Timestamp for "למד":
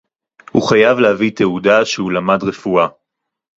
2.11-2.39